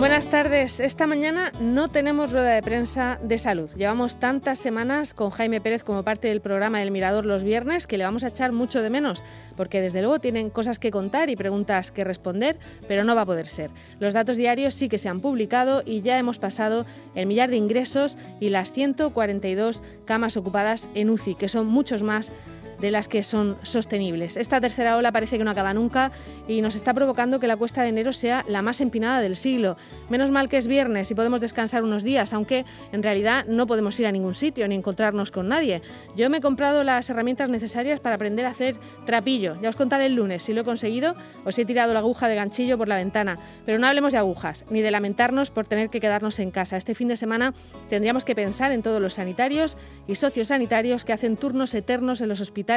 [0.00, 0.80] Buenas tardes.
[0.80, 3.68] Esta mañana no tenemos rueda de prensa de salud.
[3.76, 7.98] Llevamos tantas semanas con Jaime Pérez como parte del programa El Mirador los viernes que
[7.98, 9.22] le vamos a echar mucho de menos,
[9.58, 13.26] porque desde luego tienen cosas que contar y preguntas que responder, pero no va a
[13.26, 13.72] poder ser.
[13.98, 17.58] Los datos diarios sí que se han publicado y ya hemos pasado el millar de
[17.58, 22.32] ingresos y las 142 camas ocupadas en UCI, que son muchos más
[22.80, 24.36] de las que son sostenibles.
[24.36, 26.12] Esta tercera ola parece que no acaba nunca
[26.48, 29.76] y nos está provocando que la cuesta de enero sea la más empinada del siglo.
[30.08, 33.98] Menos mal que es viernes y podemos descansar unos días, aunque en realidad no podemos
[34.00, 35.82] ir a ningún sitio ni encontrarnos con nadie.
[36.16, 39.60] Yo me he comprado las herramientas necesarias para aprender a hacer trapillo.
[39.60, 42.28] Ya os contaré el lunes si lo he conseguido o si he tirado la aguja
[42.28, 43.38] de ganchillo por la ventana.
[43.66, 46.76] Pero no hablemos de agujas, ni de lamentarnos por tener que quedarnos en casa.
[46.76, 47.52] Este fin de semana
[47.88, 49.76] tendríamos que pensar en todos los sanitarios
[50.08, 52.69] y sociosanitarios que hacen turnos eternos en los hospitales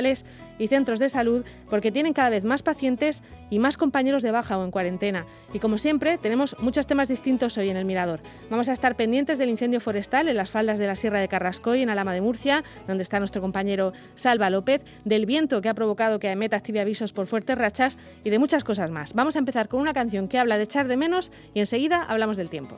[0.58, 4.58] y centros de salud porque tienen cada vez más pacientes y más compañeros de baja
[4.58, 5.26] o en cuarentena.
[5.54, 8.22] Y como siempre, tenemos muchos temas distintos hoy en el Mirador.
[8.50, 11.82] Vamos a estar pendientes del incendio forestal en las faldas de la Sierra de Carrascoy,
[11.82, 16.20] en Alama de Murcia, donde está nuestro compañero Salva López, del viento que ha provocado
[16.20, 19.14] que AEMET active avisos por fuertes rachas y de muchas cosas más.
[19.14, 22.38] Vamos a empezar con una canción que habla de echar de menos y enseguida hablamos
[22.38, 22.78] del tiempo.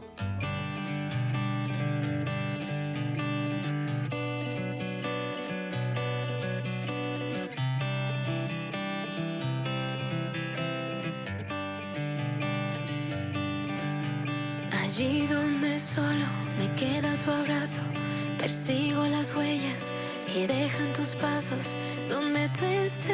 [14.97, 16.25] Allí donde solo
[16.57, 17.81] me queda tu abrazo,
[18.39, 19.91] persigo las huellas
[20.31, 21.73] que dejan tus pasos.
[22.09, 23.11] Donde tú estés,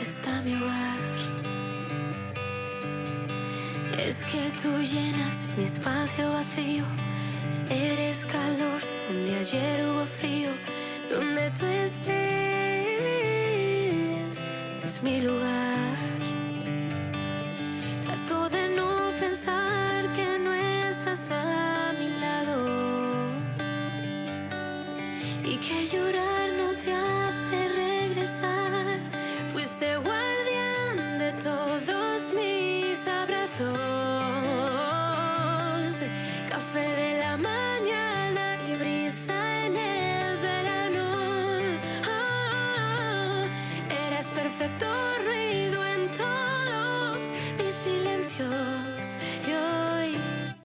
[0.00, 0.98] está mi hogar.
[3.98, 6.84] Es que tú llenas mi espacio vacío,
[7.68, 8.80] eres calor
[9.10, 10.48] donde ayer hubo frío.
[11.10, 12.14] Donde tú estés,
[14.82, 15.49] es mi lugar.
[25.60, 28.98] que llorar no te hace regresar.
[29.52, 29.98] Fuiste